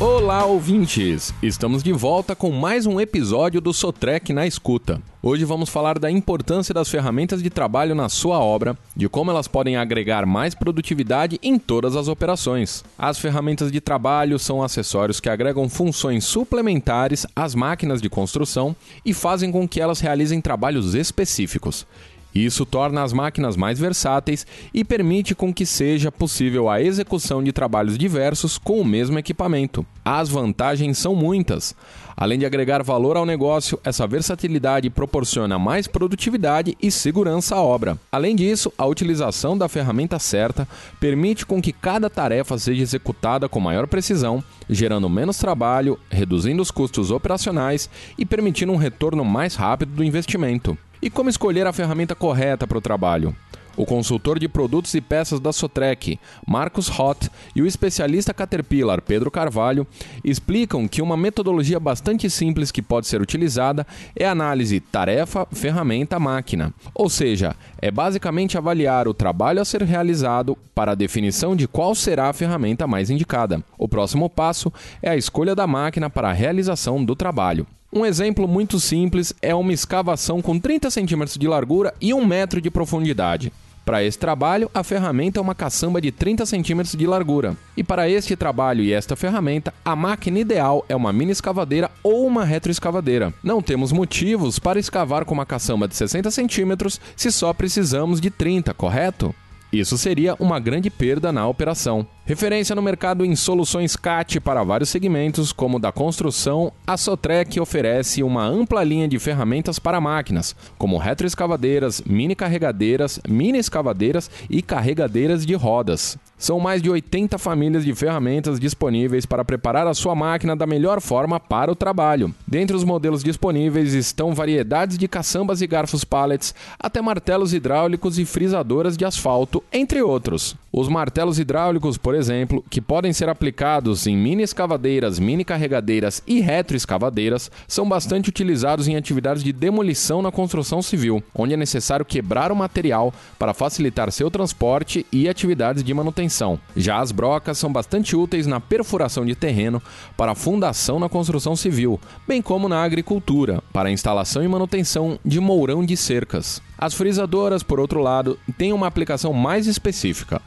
[0.00, 1.34] Olá, ouvintes!
[1.42, 4.98] Estamos de volta com mais um episódio do Sotrec na Escuta.
[5.22, 9.46] Hoje vamos falar da importância das ferramentas de trabalho na sua obra, de como elas
[9.46, 12.82] podem agregar mais produtividade em todas as operações.
[12.98, 19.12] As ferramentas de trabalho são acessórios que agregam funções suplementares às máquinas de construção e
[19.12, 21.86] fazem com que elas realizem trabalhos específicos.
[22.34, 27.52] Isso torna as máquinas mais versáteis e permite com que seja possível a execução de
[27.52, 29.84] trabalhos diversos com o mesmo equipamento.
[30.04, 31.74] As vantagens são muitas.
[32.16, 37.98] Além de agregar valor ao negócio, essa versatilidade proporciona mais produtividade e segurança à obra.
[38.12, 40.68] Além disso, a utilização da ferramenta certa
[41.00, 46.70] permite com que cada tarefa seja executada com maior precisão, gerando menos trabalho, reduzindo os
[46.70, 50.76] custos operacionais e permitindo um retorno mais rápido do investimento.
[51.02, 53.34] E como escolher a ferramenta correta para o trabalho?
[53.74, 59.30] O consultor de produtos e peças da Sotrec, Marcos Hott, e o especialista Caterpillar, Pedro
[59.30, 59.86] Carvalho,
[60.22, 66.74] explicam que uma metodologia bastante simples que pode ser utilizada é a análise tarefa-ferramenta-máquina.
[66.94, 71.94] Ou seja, é basicamente avaliar o trabalho a ser realizado para a definição de qual
[71.94, 73.64] será a ferramenta mais indicada.
[73.78, 77.66] O próximo passo é a escolha da máquina para a realização do trabalho.
[77.92, 82.60] Um exemplo muito simples é uma escavação com 30 centímetros de largura e 1 metro
[82.60, 83.52] de profundidade.
[83.84, 87.56] Para esse trabalho, a ferramenta é uma caçamba de 30 centímetros de largura.
[87.76, 92.24] E para este trabalho e esta ferramenta, a máquina ideal é uma mini escavadeira ou
[92.24, 93.34] uma retroescavadeira.
[93.42, 98.30] Não temos motivos para escavar com uma caçamba de 60 centímetros se só precisamos de
[98.30, 99.34] 30, correto?
[99.72, 102.04] Isso seria uma grande perda na operação.
[102.24, 108.22] Referência no mercado em soluções CAT para vários segmentos, como da construção, a Sotrec oferece
[108.22, 115.46] uma ampla linha de ferramentas para máquinas, como retroescavadeiras, mini carregadeiras, mini escavadeiras e carregadeiras
[115.46, 116.18] de rodas.
[116.40, 120.98] São mais de 80 famílias de ferramentas disponíveis para preparar a sua máquina da melhor
[120.98, 122.34] forma para o trabalho.
[122.48, 128.24] Dentre os modelos disponíveis estão variedades de caçambas e garfos pallets, até martelos hidráulicos e
[128.24, 130.56] frisadoras de asfalto, entre outros.
[130.72, 136.40] Os martelos hidráulicos, por exemplo, que podem ser aplicados em mini escavadeiras, mini carregadeiras e
[136.40, 142.50] retroescavadeiras, são bastante utilizados em atividades de demolição na construção civil, onde é necessário quebrar
[142.50, 146.29] o material para facilitar seu transporte e atividades de manutenção.
[146.76, 149.82] Já as brocas são bastante úteis na perfuração de terreno
[150.16, 155.84] para fundação na construção civil, bem como na agricultura, para instalação e manutenção de mourão
[155.84, 156.62] de cercas.
[156.78, 160.40] As frisadoras, por outro lado, têm uma aplicação mais específica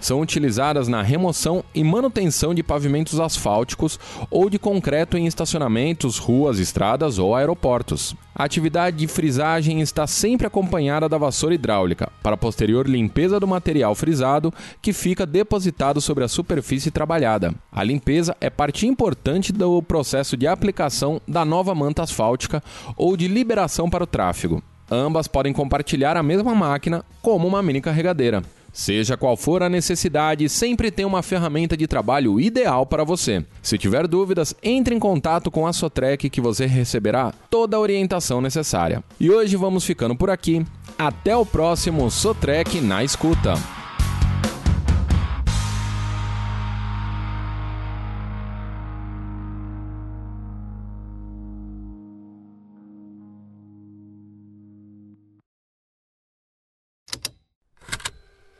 [0.00, 3.98] são utilizadas na remoção e manutenção de pavimentos asfálticos
[4.30, 8.14] ou de concreto em estacionamentos, ruas, estradas ou aeroportos.
[8.34, 13.94] A atividade de frisagem está sempre acompanhada da vassoura hidráulica, para posterior limpeza do material
[13.96, 17.52] frisado que fica depositado sobre a superfície trabalhada.
[17.72, 22.62] A limpeza é parte importante do processo de aplicação da nova manta asfáltica
[22.96, 24.62] ou de liberação para o tráfego.
[24.90, 28.42] Ambas podem compartilhar a mesma máquina como uma mini carregadeira.
[28.78, 33.44] Seja qual for a necessidade, sempre tem uma ferramenta de trabalho ideal para você.
[33.60, 38.40] Se tiver dúvidas, entre em contato com a Sotrec que você receberá toda a orientação
[38.40, 39.02] necessária.
[39.18, 40.64] E hoje vamos ficando por aqui.
[40.96, 43.54] Até o próximo Sotrec na escuta.